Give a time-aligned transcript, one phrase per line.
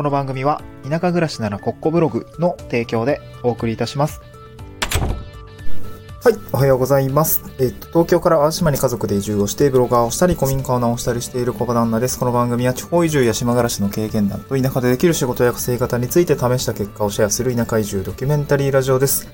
[0.00, 4.22] この番組は田舎暮らしならコッコブログの提供でお送りいたします。
[6.24, 7.42] はい、おはようございます。
[7.58, 12.18] えっと、東京から淡島に家族で移住をして、ブロガーをしたり、古民家を直したりしている小場旦那です。
[12.18, 19.28] この番組は地方移住や島暮らしの経験談と田舎でできる仕事や稼ぎ方について試した結果をシェアする田舎移住ドキュメンタリーラジオです。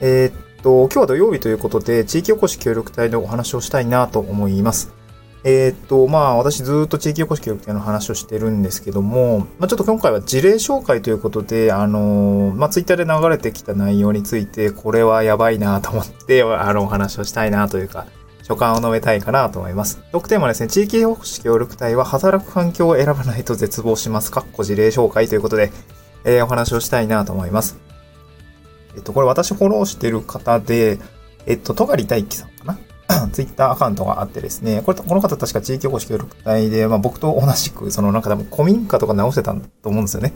[0.00, 4.98] えっと、今日は土曜日ということで、地域おこし協力隊のお話をしたいなと思います。
[5.42, 18.06] えーっと、まあ、私ずっと地域おこし協力隊の話をしてるんですけども、まあ、ちょっと今回は事例紹介ということで、あのまあ、ツイッターで流れてきた内容について、これはやばいなと思って、 あの、お話をしたいなというか、
[18.42, 20.00] 所感を述べたいかなと思います。
[20.12, 24.30] トークテーマはですね、地域おこし協力隊は働く環境を選ばないと絶望します。
[24.30, 25.72] かっこ事例紹介ということで、
[26.24, 27.78] えーお話をしたいなと思います。
[28.94, 30.98] えっと、これ私フォローしてる方で、
[31.46, 32.78] えっと、戸狩大輝さんかな
[33.32, 40.32] ツイッターアカウントがあってですね、これ、この方確か地域おこし協力隊で、まあ僕と同じく、そのなんか多分古民家とか直してたと思うんですよね。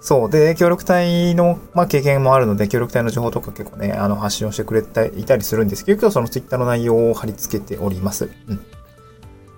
[0.00, 0.30] そう。
[0.30, 8.28] で、協力隊の、まあ、経験もあるので、協力隊の情報とか結構ね、あの、発信をしてくれていたりするんですけど、今日そのツイッターの内容を貼り付けております。
[8.48, 8.60] うん。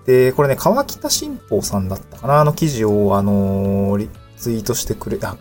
[0.05, 2.41] で、これね、川北新報さんだったかな？
[2.41, 5.36] あの記事を、あのーツイートしてくれ、あ、ん？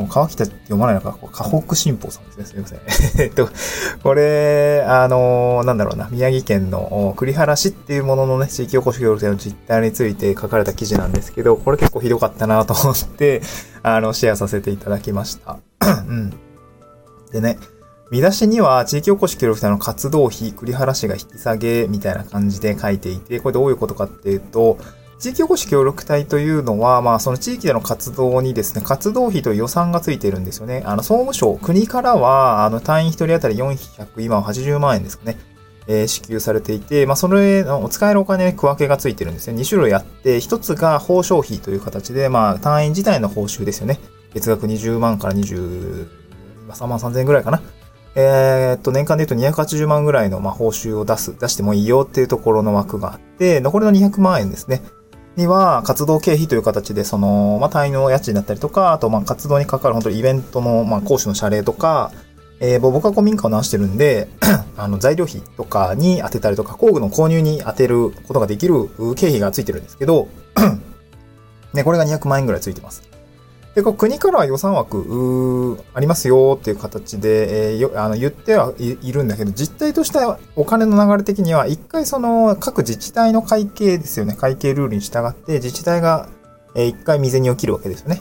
[0.00, 2.44] この川北って読まないのか、河北新報さんですね。
[2.46, 2.80] すみません。
[3.22, 3.48] えっと、
[4.02, 13.42] これ、あのーなんだろうな、宮城県の栗原市っていうもののね、地域おこし協力隊の実態について書かれた記事なんですけど、これ結構ひどかったなと思って、
[13.82, 15.58] あの、シェアさせていただきました。
[16.08, 16.32] うん。
[17.30, 17.58] でね、
[18.10, 24.78] 見出しには地域おこし協力隊の活動費、栗原市が引き下げみたいな感じで書いていて、これどういうことかっていうと、
[25.20, 30.82] 地域おこし協力隊というのは、まあ、その地域での活動にですね、活動費という予算がついているんですよね。
[30.86, 35.38] あの、総務省、国からは、あの、隊員一人当たり400、今は80万円ですかね。
[35.86, 39.60] えー支給されていて、まあ、それの使えるお金に区分けがついてるんですね。
[39.60, 44.00] 2種類あって、1つが報奨費という形で、まあ、隊員自体の報酬ですよね。
[44.32, 46.06] 月額20万から23
[46.86, 47.60] 万3000円ぐらいかな。
[48.14, 54.82] えーっと、年間で言うと280万ぐらいの、まあ、報酬を出す、出してもいいよっていうところの枠があって、残りの200万円ですね。
[55.40, 62.12] には、活動経費という形で、その、まあ、隊員の家賃だったりとか、あと、ま、活動に関わる本当にイベントの、ま、講師の謝礼とか、
[62.60, 64.28] えー、僕は古民家を直してるんで、
[64.76, 70.28] あの、材料費とかに当てたりとか、工具の購入に当てることができる経費がついてるんですけど、
[71.72, 73.02] ね、これが200万円ぐらいついてます。
[73.74, 84.34] で、こう国からは予算枠、ありますよっていう形で、えーあの言ってはいいるんだけど、実態としてはお金の流れ的には、一回その各自治体の会計ですよね。
[84.34, 86.28] 会計ルールに従って、自治体が、
[86.74, 88.20] えー一回未然に起きるわけですよね。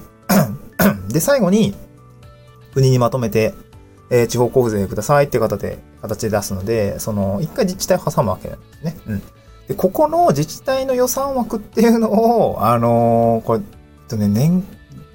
[1.09, 1.73] で、最後に、
[2.75, 3.55] 国にまとめて、
[4.11, 8.97] えー地方交付税くださいっていう形で、形で出すので、その、一回自治体を挟むわけなんですね。
[9.07, 9.21] うん。
[9.67, 12.11] で、ここの自治体の予算枠っていうの
[12.51, 13.65] を、あのーこれ、えっ
[14.07, 14.63] とね、年、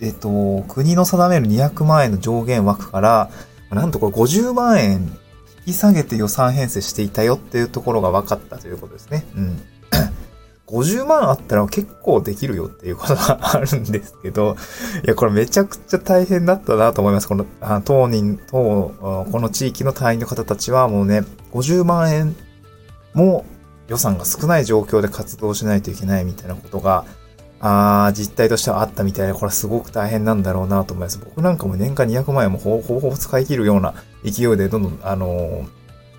[0.05, 3.31] えっと、国の定める200万円の上限枠から、
[3.71, 5.19] なんとこれ50万円
[5.67, 9.25] 引き下げて予算編成していたよっていうところが分かったということですね。
[9.35, 9.63] うん。
[10.67, 14.57] 50万あったら結構できるよっていうことがあるんですけど、
[15.05, 17.29] いや、これめちゃくちゃ大変だったなと思います。
[17.29, 21.23] この、あ当人、当、この地域の隊員の方たちはもうね、
[21.53, 22.37] 50万円
[23.15, 23.45] も
[23.89, 27.05] 予算が少ない状況で活動しないといけないみたいなことが、
[27.61, 31.19] あー実態としてはあったみたいで、これすごく大変なんだろうなと思います。
[31.19, 33.95] 僕なんかも年間200万円もほぼほぼ使い切るような
[34.25, 35.67] 勢いで、どんどん、あの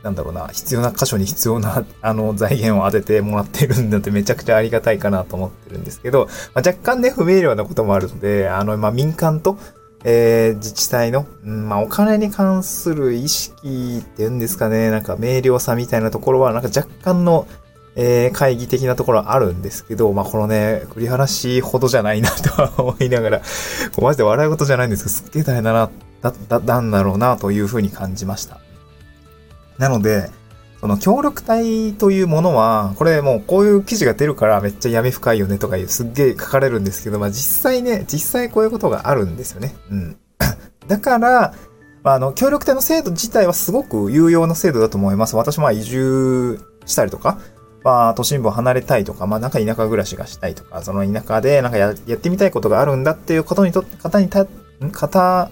[0.06, 9.57] なんだろうな、必要な箇所に必要な、あの、財源を当ててもらってるんだってめちゃくちゃありがたいかなと思ってるんですけど、まあ、若干ね、不明瞭なこともあるので、あの、まあ、民間と、
[10.03, 17.47] えー自治体の、うんまあ、お金に関する意識っていうんですかね、なんか明瞭さみたいなところは、なんか若干の、
[17.95, 23.39] えー会議的なところあるんですけど、まあ、このね、栗原市ほどじゃないなとは思いながら、
[23.95, 25.89] こうマジで笑い事じゃないんですけど、すっげえ大変だな、
[26.22, 28.59] だ、だ、なんだろうな、というふうに感じました。
[29.78, 30.29] なので、
[30.81, 39.75] その協力隊というものは、これもうこういう記事が出るからめっちゃ闇深いよねとかいうすっげえ書かれるんですけど、まあ実際ね、実際こういうことがあるんですよね。
[39.90, 40.17] うん。
[40.87, 41.53] だから、
[42.03, 45.35] まあ、あの、協力隊の制度自体はすごく有用な制度だと思います。
[45.35, 47.40] 私も移住したりとか、
[47.85, 54.47] まあ、都心部を離れたいとか、まあ、なんか田舎暮らしがしたいとか、その田舎でなんかやってみたいことがあるんだっていうことにと、方にた、
[54.91, 55.52] 方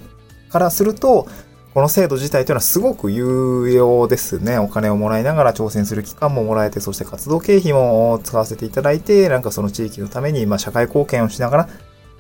[0.50, 1.28] からすると、
[1.76, 4.58] この制度自体というのはすごく有用ですね。
[4.58, 11.70] お金をもらいながら挑戦する期間ももらえて、そして活動経費も使わせていただいて、なんかその地域のために、まあ、社会貢献をしながら、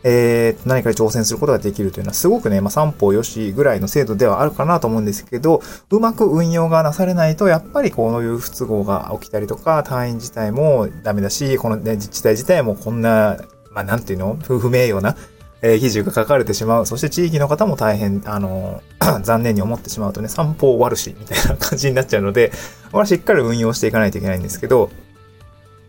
[0.03, 13.37] えー、何かに挑戦することができるというのはすごくね、まあ、三方よしぐらいの制度ではあるかなと思うんですけど、うまく運用がなされないと、やっぱりこういう不都合が起きたりとか、隊員自体もダメだし、このね、自治体自体もこんな、
[13.71, 14.37] まあ、なんていうの？
[14.43, 15.15] 不不名誉な、
[15.61, 16.85] えー、記事が書かれてしまう。
[16.85, 18.81] そして地域の方も大変、あの、
[19.23, 22.51] 残念に思ってしまうとね、散歩悪し、みたいな感じになっちゃうので、
[22.91, 24.91] これはしっかり運用していかないといけないんですけど、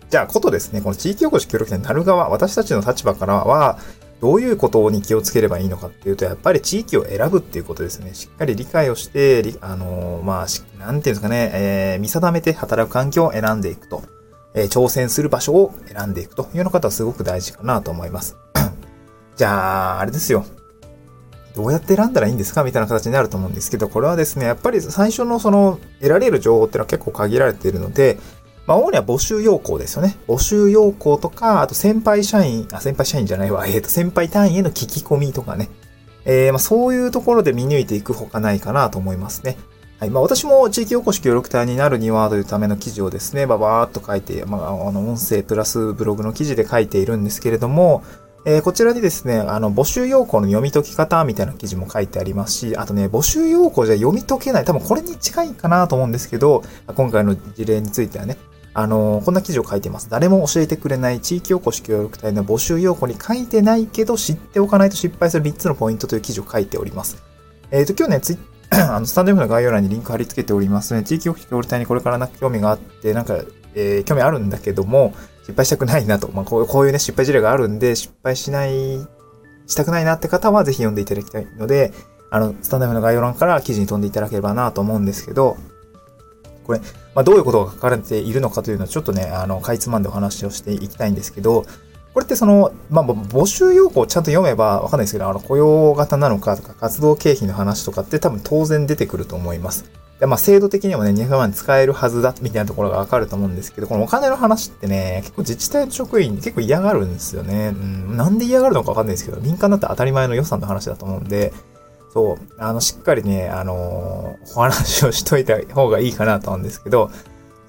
[0.08, 3.78] じゃあ、ことですね、この地域おこし協力隊になる側、私たちの立場からは、
[4.20, 8.14] どういうことに気をつければいいのかっていうと、やっぱり地域を選ぶっていうことですね。
[8.14, 14.02] しっかり理解をして、あの、まあ、なんていうんですかね、えー、見定めて働く環境を選んでいくと。
[14.54, 18.36] えー、挑戦する場所を選んでいくというような方はすごく大事かなと思います。
[19.36, 20.46] じゃあ、あれですよ。
[21.54, 28.18] どうやって選んだらいいんですかみたいな形になると思うんですけど、これはですね、やっぱり最初のその得られる情報っていうのは結構限られているので、
[28.66, 30.16] まあ、主には募集要項ですよね。
[30.26, 35.68] 募集要項とか、あと先輩社員、あ、先輩社員じゃないわ、えっ、ー、と、先輩単位への聞き込みとかね。
[36.24, 39.58] えー、まあ、そういうところで見抜いていくほかないかなと思いますね。
[40.00, 40.10] はい。
[40.10, 48.02] まあ、私も地域おこし協力隊になるにはというための記事をですね、ばばーっと書いて、まあ、あの、音声プラスブログの記事で書いているんですけれども、
[48.46, 56.62] えー、こちらにですね、あの、募集要項の読み解き方みたいな記事も書いてありますし、あとね、募集要項じゃ読み解けない、多分これに近いかなと思うんですけど、
[56.94, 58.36] 今回の事例についてはね、
[58.74, 60.10] あのー、こんな記事を書いてます。
[60.10, 67.22] 誰も教えてくれない地域おこし協力隊の募集要項に書いてないけど知っておかないと失敗する3つのポイントという記事を書いております。
[67.70, 68.38] えっ、ー、と、今日ね、ツイ
[68.70, 71.06] あの、スタンド F の概要欄にリンク貼り付けておりますのね。
[71.06, 73.38] 地域おこし協力隊にこれからなんか興味があって、なんか、
[73.74, 76.30] えー、興味あるんだけども、失敗したくないなと。
[76.32, 78.98] まあ、こうこういうね、失敗事例があるんで、失敗しない、
[79.66, 81.92] したくないなって方はぜひ読んでいただきたいので、
[82.30, 85.56] あの、スタンド F の概要欄から記事に飛んでいただければなと思うんですけど、
[86.64, 86.80] これ、
[87.14, 91.64] まあ、どういうことが書かれているのかというのはちょっとね、あの、かいつまんでお話をしていきたいんですけど、
[92.14, 99.84] これってその、まあ、募集要項をちゃんと読めばわかんないですけど、あの、雇用型なのかとか、活動経費の話とかって多分当然出てくると思います。
[100.20, 107.74] で、まあ、制度的にもね、200万使えるはずだ、みたいなところがわかると思うんですけど、このお金の話ってね、結構自治体の職員結構嫌がるんですよね。
[107.74, 111.52] うん、なんで嫌がるのかわかんないですけど、民間だって当たり前の予算の話だと思うんで、
[112.14, 117.10] そう、あの、しっかりね、あのー、お話をしといた方がいいかなと思うんですけど、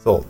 [0.04, 0.24] そ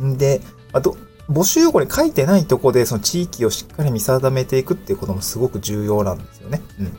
[0.00, 0.04] う。
[0.04, 0.40] ん で、
[0.72, 0.96] あと、
[1.30, 6.60] 募集要項に書いてないとこで、その地域をしっかり見定めていくっていうこともすごく重要なんですよね。
[6.80, 6.96] うん。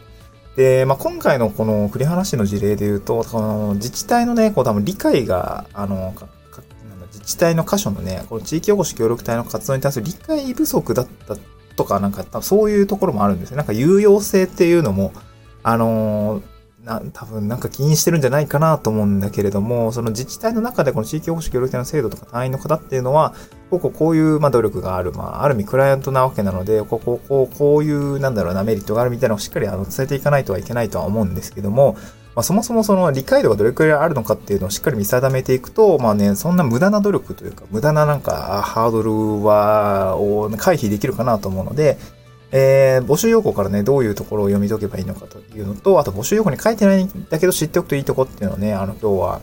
[0.55, 6.13] で、まあ、今回のこの栗原市の事例で言うと、この自治体のね、こう多分理解が、あの、
[7.07, 11.35] 自治体の箇所のね、この地域おこし協力隊の活動に対する理解不足だった
[11.75, 13.57] とか、なんかそういうところもあるんですね。
[13.57, 15.11] なんか有用性っていうのも、
[15.63, 16.43] あのー、
[16.83, 23.33] な、多分なんか気にしてるんじゃないかなと思うんだけれども、その自治体の中でこの地域保守協力隊の制度とか単位の方っていうのは、
[23.69, 31.97] こここういう、まあ、努力がある、まあ、ある意味クライアントなわけなので、こここう、こういう、なんだろうな、メリットがあるみたいなのをしっかりあの伝えていかないとはいけないとは思うんですけども、
[32.35, 41.97] まあ、そもそもその理解度がどれくらいあるのかっていうのをしっかり見定めていくと、まあね、そんな無駄な努力というか、無駄ななんかハードルは、を回避できるかなと思うので、
[42.51, 49.41] えー、募集要項からね、どういうところを読み解けばいいのかというのと、あと募集要項に書いてないんだけど知っておくといいとこっていうのをね、あの、今日は、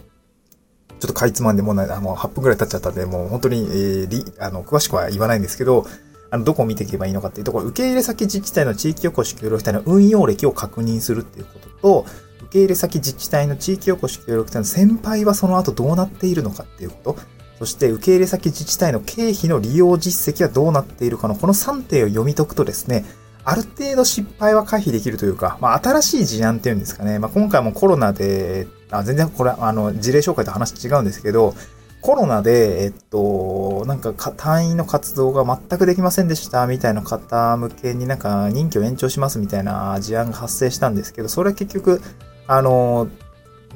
[0.98, 5.86] ちょっとかいつまんでもない、あの、8分くらい経っちゃったんで、もう本当に、えー、り、あの、詳しくは言わないんですけど、
[6.30, 12.06] あの、どこを見ていけばいいのかっていうところ、受け入れ先自治体の地域おこし協力隊の運用歴を確認するっていうことと、
[12.42, 17.16] 受け入れ先自治体の地域おこし協力隊の先輩はその後どうなっているのかっていうこと、
[17.58, 23.04] そして受け入れ先自治体の経費の利用実績はどうなっているかのこの3点を読み解くとですね、
[23.44, 27.18] ある程度失敗は回避できるというか、まあ、新しい事案っていうんですかね。
[27.18, 31.54] まあ、今回もコロナで、あ全然これ、あの、事例紹介と話違うんですけど、
[32.00, 42.02] コロナで、えっと、なんか単位の活動が全くできませんでしたみたいな方向けになんか任期を延長しますみたいな事案が発生したんですけど、それは結局、
[42.46, 43.08] あの、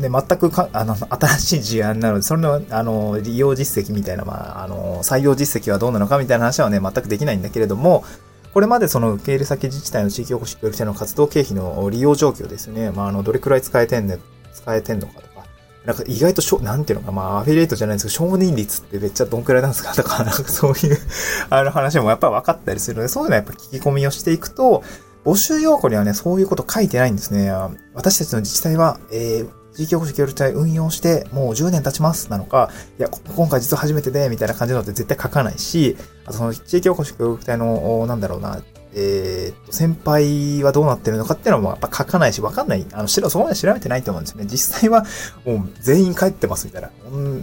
[0.01, 8.05] ね、全くか、あの、新しい事案なので、それの、あの、利用実績みたいな、まあ、あの、採用実績はどうなのかみたいな話はね、全くできないんだけれども、
[8.53, 12.91] これまでその受け入れ先自治体の地域おこし協力隊の活動経費の利用状況ですね。
[12.91, 14.19] まあ、あの、どれくらい使えてんね、
[14.53, 15.45] 使えてんのかとか、
[15.85, 20.99] なんか意外としょ、なんていうのか、まあ、アフィリエイトじゃないんですけど、承認率ってめっちゃどんくらいなんですかとか、なんかそういう
[21.49, 24.83] あの話もやっぱ分かったりするので、そういうのはやっぱ聞き込みをしていくと、
[25.25, 27.53] 募集要項にはね、そういうこと書いてないんですね。
[27.95, 38.63] 私たちの自治体は、えー、地域おこし協力隊運用してもう10年経ちますなのか、いや、今回実は初めてで、みたいな感じのって絶対書かないし、あとその地域おこし協力隊の、なんだろうな、
[38.95, 42.85] えー、と、先輩はどうなってるのかっていうのもやっぱ書かないし、わかんない。
[42.93, 44.47] あの、そこまで調べてないと思うんですよね。
[44.51, 45.05] 実際は
[45.45, 46.91] もう全員帰ってますみたいな。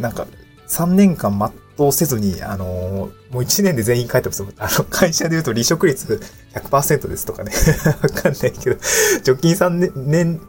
[0.01, 0.27] なんか、
[0.67, 1.37] 3年間
[1.77, 4.43] 全うせずに、あのー、もう1年で全員帰ってます。
[4.57, 6.21] あの、会社で言うと離職率
[6.53, 7.53] 100%ですとかね。
[8.01, 8.77] わかんないけど、
[9.25, 10.41] 直近3年、年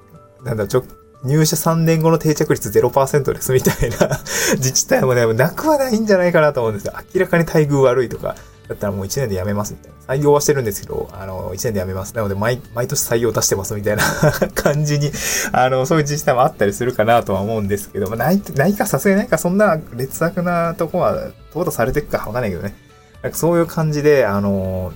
[0.42, 0.82] なんだ、直
[1.24, 4.20] 入社3年後の定着率0%ですみたいな
[4.56, 6.92] 自治体もね、なくはないんじゃないかなと思うんですよ。
[7.14, 8.36] 明らかに待遇悪いとか、
[8.68, 10.14] だったらもう1年で辞めますみたいな。
[10.14, 12.14] 採用はしてるんですけど、あの、1年で辞めます。
[12.14, 14.02] なので、毎、毎年採用出してますみたいな
[14.54, 15.10] 感じに、
[15.52, 22.76] あの、そういう自治体もあったりするかなとは思うんですけど、まあ、ない、ないか、さすがにないか、そんな劣悪なとこは、淘汰されていくかわかんないけどね。
[23.22, 24.92] なんかそういう感じで、あの、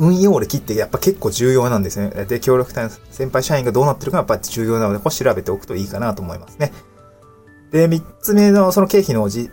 [0.00, 2.24] 運用歴ってやっぱ結構重要なんですね。
[2.24, 6.72] で、協力隊の先輩社員がどうなってるかやっぱ重要なので、これ調べておくといいかなと思いますね。
[7.70, 9.50] で、三つ目のその経費の利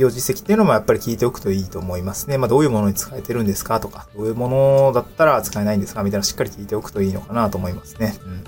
[0.00, 2.38] 用実績っていうのもやっぱり聞いておくといいと思いますね。
[2.38, 8.14] まあどういうものに使えてるんですかとか、どういうものだったら使えないんですかみたいなしっかり聞いておくといいのかなと思いますね。
[8.24, 8.44] うん。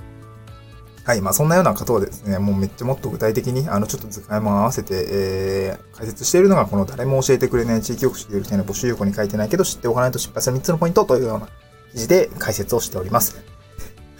[1.10, 1.20] はい。
[1.22, 11.48] まあそんなようなことをですね、もうめっちゃもっと具体的に、あのちょっと図解も合わせて、えー、解説しているのがこの誰も教えてくれない地域福祉協力隊の募集要項に書いてないけど知っておかないと失敗する3つのポイントというような
[11.90, 13.42] 記事で解説をしております。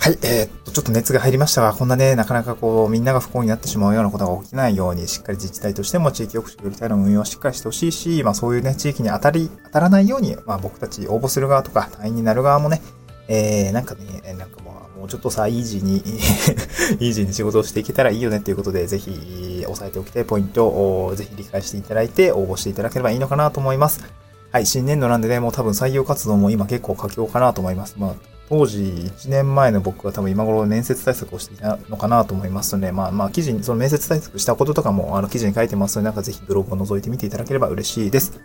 [0.00, 12.80] はい、えー、っと、ちょっと熱が入りましたが、こんなね、なかなかこう、みんなが不幸になってしまうようなことが起きないように、しっかり自治体としても地域福祉協力隊の運用をしっかりしてほしいし、まあそういうね、地域に当たり、当たらないように、まあ僕たち応募する側とか、隊員になる側もね、
[13.28, 14.69] えー、なんかね、なんかもう、
[15.00, 24.04] もうちょっとさ、イージーにイージーに仕事をしていけたらいいよねっていうことで、ぜひ、押さえておきたいポイントを、ぜひ理解していただいて、応募していただければいいのかなと思います。
[24.52, 27.96] はい、新年度なんでね、もう多分採用活動も今結構佳境かなと思います。
[27.98, 28.14] まあ
[28.50, 38.40] 当時1年前の僕は多分今頃面接対策をしていたのかなと思いますので、まあまあ記事に、その面接対策したこととかもあの記事に書いてますので、なんかぜひブログを覗いてみていただければ嬉しいです。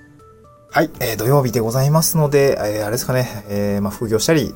[0.69, 4.53] はい、えー、土曜日でございますので、えー、あれですかね、えー、まあ副業したり、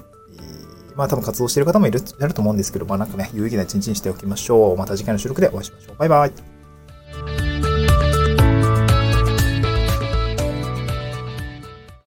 [0.99, 4.77] まあ多分活動している方もいる、いると思うんですけど、まあなんかね、有意義な一日にしておきましょう。
[4.77, 5.95] また次回の収録でお会いしましょう。
[5.97, 6.58] バイバイ。